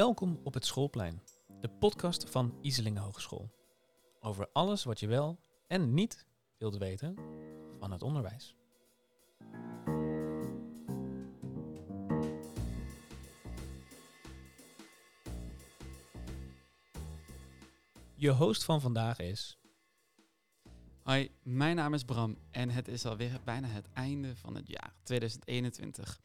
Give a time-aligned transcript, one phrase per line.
[0.00, 1.22] Welkom op het Schoolplein,
[1.60, 3.50] de podcast van Iselingen Hogeschool.
[4.20, 6.26] Over alles wat je wel en niet
[6.58, 7.14] wilt weten
[7.78, 8.56] van het onderwijs.
[18.14, 19.58] Je host van vandaag is.
[21.02, 24.94] Hoi, mijn naam is Bram en het is alweer bijna het einde van het jaar
[25.02, 26.20] 2021.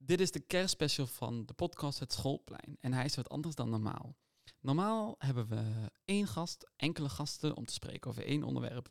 [0.00, 3.70] Dit is de kerstspecial van de podcast Het Schoolplein en hij is wat anders dan
[3.70, 4.16] normaal.
[4.60, 8.88] Normaal hebben we één gast, enkele gasten om te spreken over één onderwerp.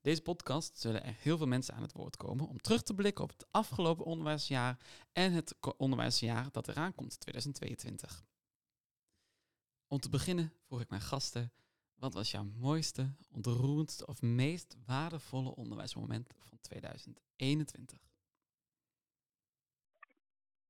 [0.00, 3.24] Deze podcast zullen er heel veel mensen aan het woord komen om terug te blikken
[3.24, 4.78] op het afgelopen onderwijsjaar
[5.12, 8.24] en het onderwijsjaar dat eraan komt, 2022.
[9.86, 11.52] Om te beginnen vroeg ik mijn gasten,
[11.94, 18.09] wat was jouw mooiste, ontroerendste of meest waardevolle onderwijsmoment van 2021?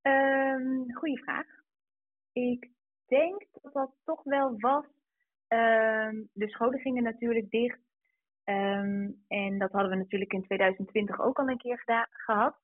[0.02, 1.46] Ehm goeie vraag.
[2.32, 2.70] Ik
[3.06, 4.84] denk dat dat toch wel was.
[5.48, 7.80] ehm, de scholen gingen natuurlijk dicht.
[8.44, 12.56] Ehm, en dat hadden we natuurlijk in 2020 ook al een keer gehad.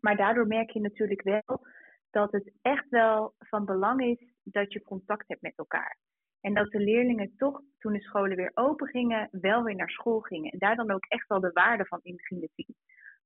[0.00, 1.66] Maar daardoor merk je natuurlijk wel
[2.10, 5.98] dat het echt wel van belang is dat je contact hebt met elkaar.
[6.40, 10.20] En dat de leerlingen toch, toen de scholen weer open gingen, wel weer naar school
[10.20, 10.52] gingen.
[10.52, 12.76] En daar dan ook echt wel de waarde van in gingen zien.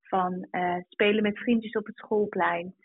[0.01, 2.75] Van eh, spelen met vriendjes op het schoolplein.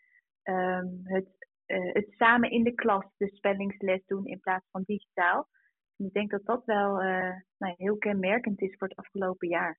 [0.45, 5.49] Ehm, het, eh, het samen in de klas de spellingsles doen in plaats van digitaal.
[5.97, 9.79] Ik denk dat dat wel eh, nou, heel kenmerkend is voor het afgelopen jaar.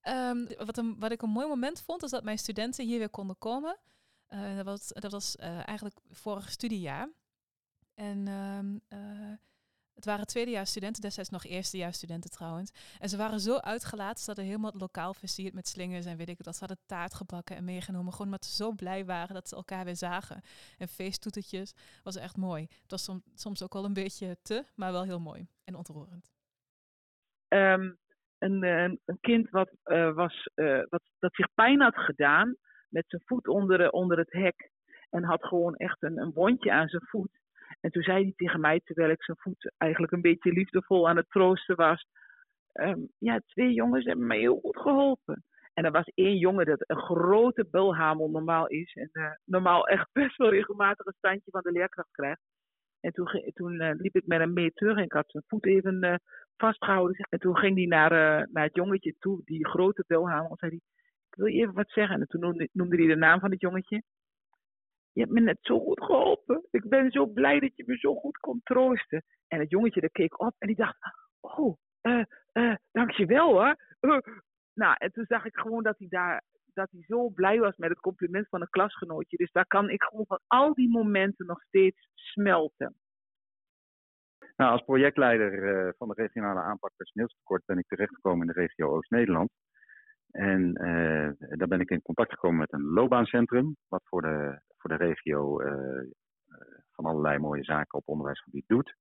[0.00, 3.38] Ehm, wat, wat ik een mooi moment vond, is dat mijn studenten hier weer konden
[3.38, 3.78] komen.
[4.26, 7.08] Eh, dat was, dat was eigenlijk vorig studiejaar.
[7.94, 9.32] En ehm, eh,
[10.00, 12.72] het waren tweedejaars studenten, destijds nog eerstejaars studenten trouwens.
[12.98, 16.28] En ze waren zo uitgelaten, ze hadden helemaal het lokaal versierd met slingers en weet
[16.28, 16.54] ik wat.
[16.54, 19.84] Ze hadden taart gebakken en meegenomen, gewoon omdat ze zo blij waren dat ze elkaar
[19.84, 20.42] weer zagen.
[20.78, 22.62] En feesttoetertjes, was echt mooi.
[22.82, 26.30] Het was som- soms ook wel een beetje te, maar wel heel mooi en ontroerend.
[27.48, 27.90] ehm,
[28.38, 32.56] een, eh, een kind wat, eh, was, eh, wat, dat zich pijn had gedaan
[32.88, 34.70] met zijn voet onder, onder het hek.
[35.10, 37.39] En had gewoon echt een, een wondje aan zijn voet.
[37.80, 41.16] En toen zei hij tegen mij, terwijl ik zijn voet eigenlijk een beetje liefdevol aan
[41.16, 42.06] het troosten was.
[42.72, 45.44] ehm, ja, twee jongens hebben mij heel goed geholpen.
[45.74, 48.94] En er was één jongen dat een grote bulhamel normaal is.
[48.94, 52.40] En eh, normaal echt best wel regelmatig een standje van de leerkracht krijgt.
[53.00, 55.66] En toen, toen eh, liep ik met hem mee terug en ik had zijn voet
[55.66, 56.14] even eh,
[56.56, 57.26] vastgehouden.
[57.28, 58.10] En toen ging hij naar,
[58.52, 60.50] naar het jongetje toe, die grote belhamel.
[60.50, 60.80] En zei hij,
[61.30, 62.20] ik wil je even wat zeggen.
[62.20, 64.02] En toen noemde, noemde hij de naam van het jongetje.
[65.12, 66.66] Je hebt me net zo goed geholpen.
[66.70, 69.24] Ik ben zo blij dat je me zo goed kon troosten.
[69.48, 70.96] En het jongetje dat keek op en die dacht,
[71.40, 72.22] oh, eh,
[72.52, 73.76] eh, dankjewel hoor.
[74.00, 74.18] Eh.
[74.74, 76.42] Nou, en toen zag ik gewoon dat hij daar
[76.74, 79.36] dat hij zo blij was met het compliment van een klasgenootje.
[79.36, 82.94] Dus daar kan ik gewoon van al die momenten nog steeds smelten.
[84.56, 89.50] Nou, als projectleider van de regionale aanpak personeelstekort ben ik terechtgekomen in de regio Oost-Nederland.
[90.30, 94.90] En eh, daar ben ik in contact gekomen met een loopbaancentrum, wat voor de, voor
[94.90, 96.06] de regio eh, eh,
[96.92, 98.94] van allerlei mooie zaken op onderwijsgebied doet.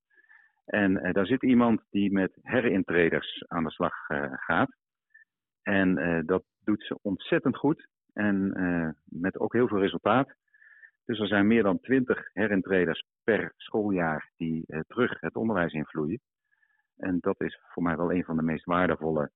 [0.66, 3.94] En eh, daar zit iemand die met herintreders aan de slag
[4.32, 4.78] gaat.
[5.62, 8.54] En dat doet ze ontzettend goed en
[9.04, 10.34] met ook heel veel resultaat.
[11.06, 16.20] Dus er zijn meer dan twintig herintreders per schooljaar die terug het onderwijs invloeien.
[16.98, 19.32] En dat is voor mij wel een van de meest waardevolle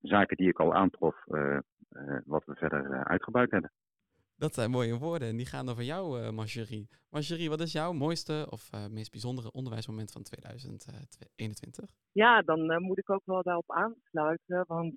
[0.00, 1.24] zaken die ik al aantrof,
[2.24, 3.72] wat we verder uitgebuit hebben.
[4.38, 6.88] Dat zijn mooie woorden en die gaan over jou, eh Marjorie.
[7.10, 11.90] Marjorie, wat is jouw mooiste of eh, meest bijzondere onderwijsmoment van 2021?
[12.12, 14.96] Ja, dan eh, moet ik ook wel daarop aansluiten, want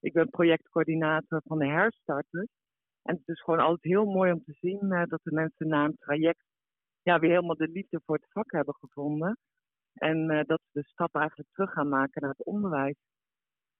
[0.00, 2.48] ik ben projectcoördinator van de herstarters.
[3.02, 5.96] En het is gewoon altijd heel mooi om te zien dat de mensen na een
[5.96, 6.44] traject
[7.02, 9.38] ja, weer helemaal de liefde voor het vak hebben gevonden.
[9.92, 12.96] En dat ze de stap eigenlijk terug gaan maken naar het onderwijs.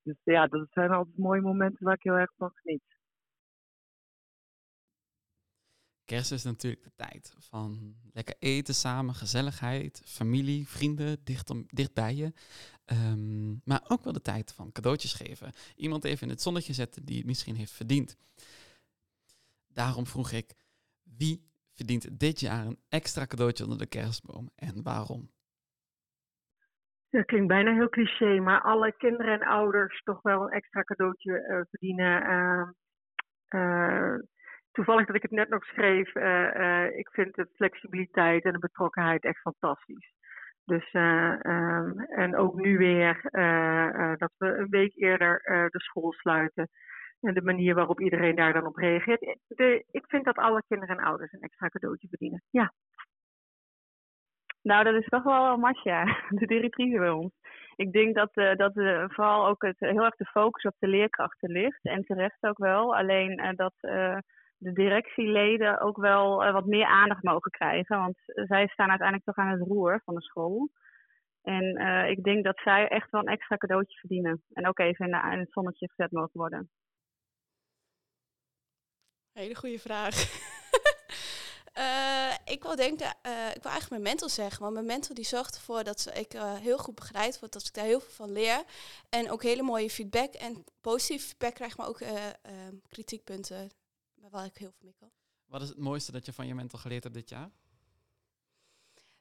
[0.03, 3.00] Dus ja, dat zijn altijd mooie momenten waar ik heel erg van geniet.
[6.11, 11.95] Kerst is natuurlijk de tijd van lekker eten samen, gezelligheid, familie, vrienden, dicht, om, dicht
[11.95, 12.33] bij je.
[12.85, 15.53] Ehm, maar ook wel de tijd van cadeautjes geven.
[15.77, 18.17] Iemand even in het zonnetje zetten die het misschien heeft verdiend.
[19.69, 20.55] Daarom vroeg ik,
[21.03, 25.31] wie verdient dit jaar een extra cadeautje onder de kerstboom en waarom?
[27.11, 31.41] Dat klinkt bijna heel cliché, maar alle kinderen en ouders toch wel een extra cadeautje
[31.41, 32.23] eh, verdienen.
[32.23, 32.69] eh,
[33.47, 34.19] eh,
[34.73, 38.59] toevallig dat ik het net nog schreef, eh, eh, ik vind de flexibiliteit en de
[38.59, 40.13] betrokkenheid echt fantastisch.
[40.65, 43.21] Dus, eh, ehm, en ook nu weer
[44.19, 45.41] dat we een week eerder
[45.71, 46.69] de school sluiten.
[47.21, 49.21] En de manier waarop iedereen daar dan op reageert.
[49.91, 52.43] Ik vind dat alle kinderen en ouders een extra cadeautje verdienen.
[52.51, 52.73] Ja.
[54.63, 56.05] Nou, dat is toch wel Masja,
[56.41, 57.33] de directrice bij ons.
[57.77, 58.73] Ik denk dat, uh, dat
[59.13, 61.85] vooral ook het, heel erg de focus op de leerkrachten ligt.
[61.85, 62.97] En terecht ook wel.
[62.97, 63.75] Alleen dat
[64.61, 67.99] de directieleden ook wel wat meer aandacht mogen krijgen.
[67.99, 70.71] Want zij staan uiteindelijk toch aan het roer van de school.
[71.43, 71.77] En
[72.11, 74.43] ik denk dat zij echt wel een extra cadeautje verdienen.
[74.53, 76.71] En ook even in, in het zonnetje gezet mogen worden.
[79.33, 80.15] Hele goede vraag.
[81.79, 83.07] Uh, ik wil denken,
[83.55, 86.55] ik wil eigenlijk mijn mentor zeggen, want mijn mentor die zorgt ervoor dat ik uh,
[86.55, 88.63] heel goed begeleid word, dat ik daar heel veel van leer.
[89.11, 92.03] En ook hele mooie feedback en positieve feedback krijg, maar ook
[92.89, 93.71] kritiekpunten
[94.31, 95.11] waar ik heel veel mee kan.
[95.47, 97.51] Wat is het mooiste dat je van je mentor geleerd hebt dit jaar?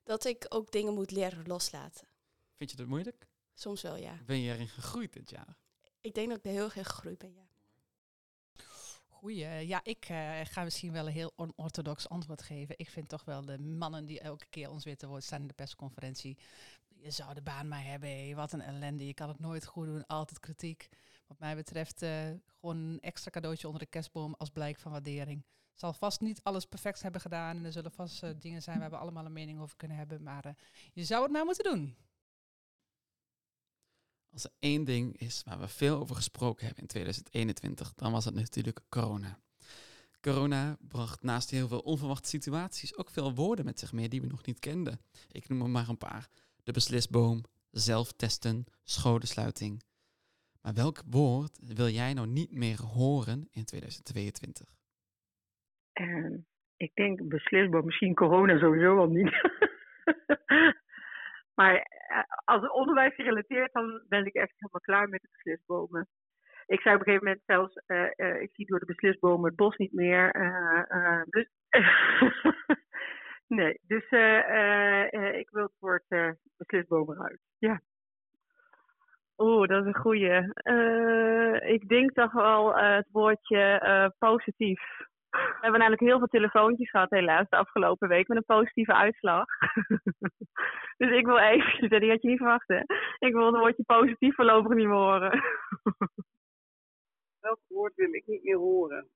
[0.04, 2.08] Dat ik ook dingen moet leren loslaten.
[2.56, 3.28] Vind je dat moeilijk?
[3.54, 4.20] Soms wel, ja.
[4.26, 5.58] Ben je erin gegroeid dit jaar?
[6.02, 7.48] Ik denk dat ik er heel erg gegroeid ben, ja.
[9.08, 9.68] Goeie.
[9.68, 12.76] Ja, ik uh, ga misschien wel een heel onorthodox antwoord geven.
[12.78, 15.48] Ik vind toch wel de mannen die elke keer ons weer te woord staan in
[15.48, 16.38] de persconferentie.
[17.02, 18.36] Je zou de baan maar hebben.
[18.36, 19.06] Wat een ellende.
[19.06, 20.08] Je kan het nooit goed doen.
[20.08, 20.90] Altijd kritiek.
[21.28, 22.10] Wat mij betreft uh,
[22.60, 25.46] gewoon een extra cadeautje onder de kerstboom als blijk van waardering.
[25.74, 27.58] Zal vast niet alles perfect hebben gedaan.
[27.58, 30.24] En er zullen vast uh, dingen zijn waar we allemaal een mening over kunnen hebben.
[30.24, 30.56] Maar
[30.94, 31.96] je zou het maar moeten doen.
[34.32, 38.26] Als er één ding is waar we veel over gesproken hebben in 2021, dan was
[38.26, 39.40] het natuurlijk corona.
[40.22, 44.28] Corona bracht naast heel veel onverwachte situaties ook veel woorden met zich mee die we
[44.28, 45.02] nog niet kenden.
[45.32, 46.30] Ik noem er maar een paar.
[46.64, 49.84] De beslisboom, zelftesten, scholensluiting.
[50.62, 54.68] Maar welk woord wil jij nou niet meer horen in 2022?
[56.02, 56.38] Uh,
[56.78, 59.34] ik denk beslisboom, misschien corona sowieso al niet.
[61.60, 66.08] Maar eh, als het onderwijs gerelateerd, dan ben ik echt helemaal klaar met de beslisbomen.
[66.66, 69.56] Ik zei op een gegeven moment zelfs, uh, uh, ik zie door de beslisbomen het
[69.56, 70.32] bos niet meer.
[71.30, 71.48] dus
[73.50, 74.04] nee, dus
[75.34, 76.04] ik wil het woord
[76.58, 77.40] beslisbomen eruit.
[77.58, 77.82] Ja.
[79.38, 80.54] Oeh, dat is een goeie.
[81.74, 85.08] ik denk toch wel het woordje positief.
[85.30, 89.46] We hebben namelijk heel veel telefoontjes gehad helaas de afgelopen week met een positieve uitslag.
[90.98, 92.80] dus ik wil even, die had je niet verwacht hè.
[93.18, 95.32] Ik wil het woordje positief voorlopig niet meer horen.
[97.40, 99.08] Welk woord wil ik niet meer horen?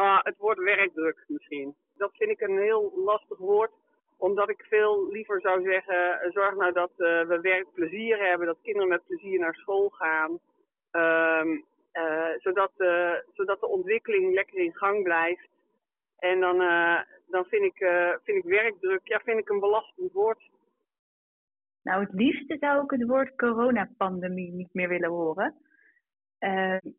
[0.00, 1.74] Ah, het woord werkdruk misschien.
[1.96, 3.70] Dat vind ik een heel lastig woord
[4.16, 8.88] omdat ik veel liever zou zeggen, zorg nou dat uh, we werkplezier hebben, dat kinderen
[8.88, 10.38] met plezier naar school gaan.
[10.92, 15.48] Uh, zodat, uh, zodat de ontwikkeling lekker in gang blijft.
[16.18, 17.76] En dan, uh, dan vind, ik,
[18.22, 20.50] vind ik werkdruk ja, vind ik een belastend woord.
[21.82, 25.54] Nou, het liefste zou ik het woord coronapandemie niet meer willen horen.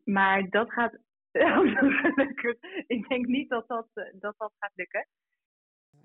[0.04, 0.98] maar dat gaat.
[2.94, 5.06] ik denk niet dat dat, dat dat gaat lukken.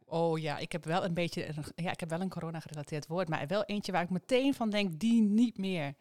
[0.06, 3.48] Oh ja, ik heb wel een beetje, ja, ik heb wel een corona-gerelateerd woord, maar
[3.48, 5.94] wel eentje waar ik meteen van denk, die niet meer.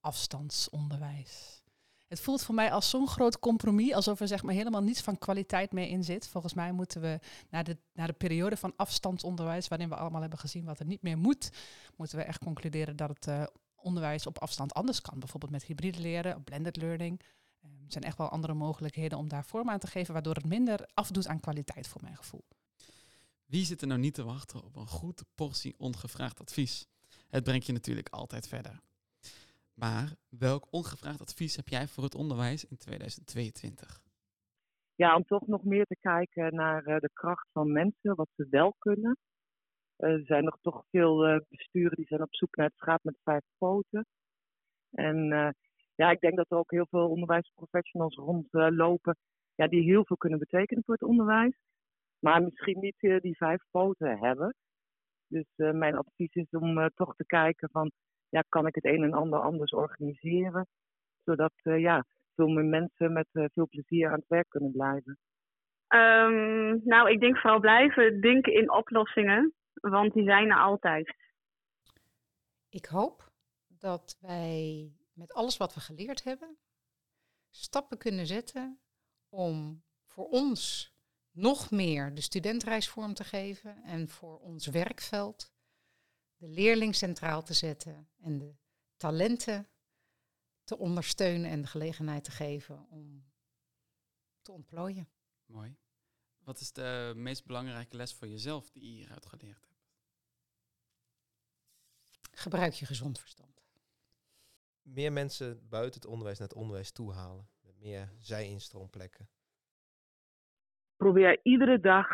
[0.00, 1.62] Afstandsonderwijs.
[2.08, 5.18] Het voelt voor mij als zo'n groot compromis, alsof er zeg maar helemaal niets van
[5.18, 6.28] kwaliteit meer in zit.
[6.28, 7.18] Volgens mij moeten we
[7.50, 11.02] naar de, naar de periode van afstandsonderwijs, waarin we allemaal hebben gezien wat er niet
[11.02, 11.50] meer moet,
[11.96, 13.42] moeten we echt concluderen dat het uh,
[13.74, 15.18] onderwijs op afstand anders kan.
[15.18, 17.20] Bijvoorbeeld met hybride leren, blended learning.
[17.66, 20.46] Um, er zijn echt wel andere mogelijkheden om daar vorm aan te geven, waardoor het
[20.46, 22.44] minder afdoet aan kwaliteit voor mijn gevoel.
[23.46, 26.88] Wie zit er nou niet te wachten op een goede portie ongevraagd advies?
[27.28, 28.80] Het brengt je natuurlijk altijd verder.
[29.74, 34.00] Maar welk ongevraagd advies heb jij voor het onderwijs in 2022?
[34.94, 38.46] Ja, om toch nog meer te kijken naar uh, de kracht van mensen, wat ze
[38.50, 39.16] wel kunnen.
[39.98, 43.04] Uh, er zijn nog toch veel uh, besturen die zijn op zoek naar het schaap
[43.04, 44.06] met vijf poten.
[44.90, 45.54] En
[45.96, 49.16] ja, ik denk dat er ook heel veel onderwijsprofessionals rondlopen
[49.54, 51.56] ja, die heel veel kunnen betekenen voor het onderwijs.
[52.18, 54.54] Maar misschien niet die vijf poten hebben.
[55.28, 57.90] Dus mijn advies is om toch te kijken van
[58.28, 60.66] ja, kan ik het een en ander anders organiseren.
[61.24, 65.18] Zodat uh, ja, veel meer mensen met uh, veel plezier aan het werk kunnen blijven.
[65.88, 71.14] Um, nou, ik denk vooral blijven denken in oplossingen, want die zijn er altijd.
[72.68, 73.30] Ik hoop
[73.78, 76.58] dat wij met alles wat we geleerd hebben,
[77.50, 78.80] stappen kunnen zetten
[79.28, 80.94] om voor ons
[81.30, 85.52] nog meer de studentreis vorm te geven en voor ons werkveld
[86.36, 88.54] de leerling centraal te zetten en de
[88.96, 89.68] talenten
[90.64, 93.32] te ondersteunen en de gelegenheid te geven om
[94.42, 95.08] te ontplooien.
[95.44, 95.76] Mooi.
[96.38, 99.84] Wat is de meest belangrijke les voor jezelf die je hieruit geleerd hebt?
[102.30, 103.55] Gebruik je gezond verstand.
[104.94, 107.48] Meer mensen buiten het onderwijs naar het onderwijs toe halen.
[107.62, 109.28] Met meer zij-instroomplekken?
[110.96, 112.06] Probeer iedere dag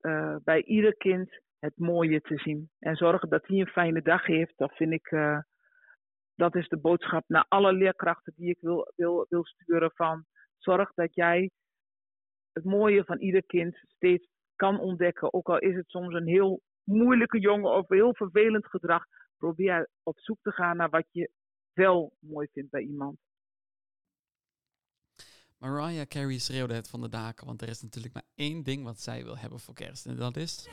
[0.00, 2.70] eh, bij ieder kind het mooie te zien.
[2.78, 4.52] En zorgen dat hij een fijne dag heeft.
[4.56, 5.38] Dat vind ik, eh,
[6.34, 10.24] dat is de boodschap naar alle leerkrachten die ik wil, wil, wil sturen van
[10.58, 11.50] zorg dat jij
[12.52, 15.32] het mooie van ieder kind steeds kan ontdekken.
[15.32, 19.04] Ook al is het soms een heel moeilijke jongen of heel vervelend gedrag.
[19.36, 21.30] Probeer op zoek te gaan naar wat je
[21.74, 23.18] wel mooi vindt bij iemand.
[25.58, 29.00] Mariah Carey schreeuwde het van de daken, want er is natuurlijk maar één ding wat
[29.00, 30.06] zij wil hebben voor kerst.
[30.06, 30.68] En dat is...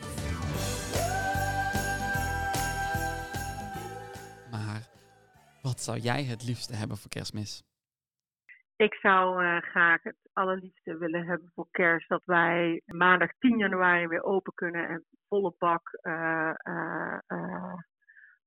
[4.52, 4.90] Maar
[5.62, 7.64] wat zou jij het liefste hebben voor kerstmis?
[8.76, 14.08] Ik zou uh, graag het allerliefste willen hebben voor kerst dat wij maandag 10 januari
[14.08, 16.54] weer open kunnen en volle bak uh,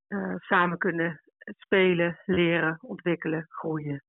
[0.09, 1.21] uh, samen kunnen
[1.59, 4.03] spelen, leren, ontwikkelen, groeien.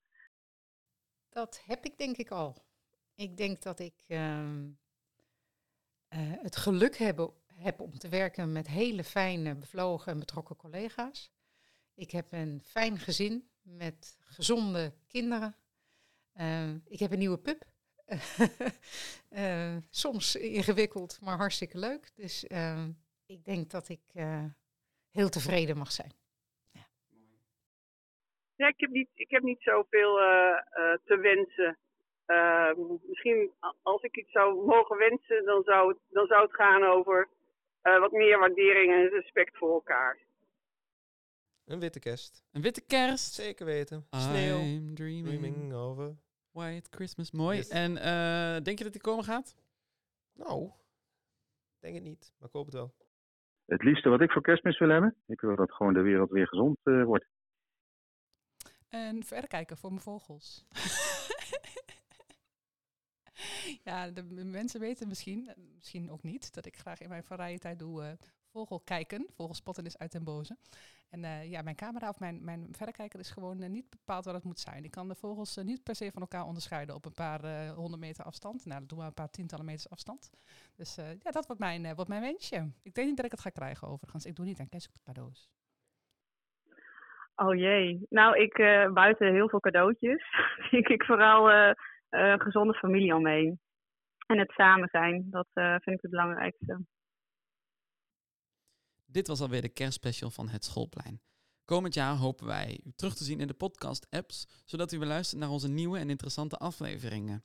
[1.29, 2.65] Dat heb ik denk ik al.
[3.15, 4.69] Ik denk dat ik ehm,
[6.17, 11.31] het geluk heb, heb om te werken met hele fijne, bevlogen en betrokken collega's.
[11.93, 15.55] Ik heb een fijn gezin met gezonde kinderen.
[16.35, 17.65] Uh, ik heb een nieuwe pup.
[19.29, 22.11] uh, soms ingewikkeld, maar hartstikke leuk.
[22.15, 22.87] Dus uh,
[23.25, 24.01] ik denk dat ik
[25.09, 26.11] heel tevreden mag zijn.
[28.61, 28.67] Ja.
[28.67, 30.15] ik, heb niet, ik heb niet zoveel
[31.05, 31.77] te wensen.
[33.07, 33.51] misschien
[33.81, 37.29] als ik iets zou mogen wensen, dan zou het, dan zou het gaan over
[37.81, 40.17] wat meer waardering en respect voor elkaar.
[41.65, 42.43] Een witte kerst.
[42.51, 43.33] Een witte kerst.
[43.33, 44.05] Zeker weten.
[44.09, 44.59] Sneeuw.
[44.59, 46.15] I'm dreaming, dreaming over.
[46.51, 47.31] White Christmas.
[47.31, 47.57] Mooi.
[47.57, 47.69] Yes.
[47.69, 49.55] En uh, denk je dat die komen gaat?
[50.33, 50.69] Nou,
[51.79, 52.33] denk het niet.
[52.37, 52.93] Maar ik hoop het wel.
[53.65, 55.15] Het liefste wat ik voor kerstmis wil hebben?
[55.27, 57.25] Ik wil dat gewoon de wereld weer gezond uh, wordt.
[58.91, 60.65] En verder kijken voor mijn vogels.
[63.83, 67.79] ja, de mensen weten misschien, misschien ook niet, dat ik graag in mijn vrije tijd
[67.79, 68.11] doe uh,
[68.51, 69.27] vogel kijken.
[69.35, 70.57] Vogelspotten is uit den boze.
[71.09, 74.33] En uh, ja, mijn camera of mijn, mijn verrekijker is gewoon uh, niet bepaald wat
[74.33, 74.83] het moet zijn.
[74.83, 78.25] Ik kan de vogels niet per se van elkaar onderscheiden op een paar honderd meter
[78.25, 78.65] afstand.
[78.65, 80.29] Nou, dat doen we een paar tientallen meters afstand.
[80.75, 82.71] Dus ja, dat wordt mijn, wordt mijn wensje.
[82.81, 84.25] Ik denk niet dat ik het ga krijgen overigens.
[84.25, 85.49] Ik doe niet aan kerstcadeaus.
[87.45, 88.05] Oh jee.
[88.09, 88.53] Nou, ik
[88.93, 90.23] buiten heel veel cadeautjes.
[90.95, 91.51] ik vooral
[92.09, 93.59] een gezonde familie omheen.
[94.27, 95.27] En het samen zijn.
[95.29, 96.79] Dat vind ik het belangrijkste.
[99.05, 101.21] Dit was alweer de kerstspecial van Het Schoolplein.
[101.65, 105.41] Komend jaar hopen wij u terug te zien in de podcast-apps, zodat u weer luistert
[105.41, 107.43] naar onze nieuwe en interessante afleveringen.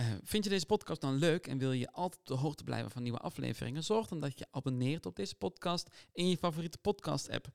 [0.00, 2.90] Uh, vind je deze podcast dan leuk en wil je altijd op de hoogte blijven
[2.90, 3.82] van nieuwe afleveringen?
[3.82, 7.46] Zorg dan dat je abonneert op deze podcast in je favoriete podcast-app.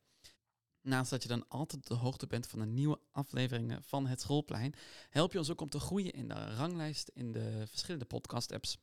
[0.82, 4.22] Naast dat je dan altijd op de hoogte bent van de nieuwe afleveringen van Het
[4.22, 4.74] Schoolplein,
[5.10, 8.78] help je ons ook om te groeien in de ranglijst in de verschillende podcast-apps.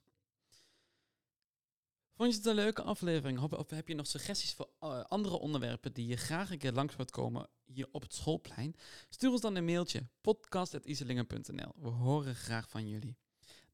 [2.16, 3.38] Vond je het een leuke aflevering?
[3.40, 6.96] Of heb je nog suggesties voor uh, andere onderwerpen die je graag een keer langs
[6.96, 8.76] wilt komen hier op het schoolplein?
[9.08, 11.72] Stuur ons dan een mailtje podcast.iselingen.nl.
[11.76, 13.16] We horen graag van jullie.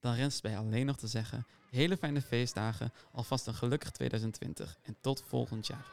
[0.01, 4.97] Dan rest bij alleen nog te zeggen: hele fijne feestdagen, alvast een gelukkig 2020 en
[5.01, 5.93] tot volgend jaar.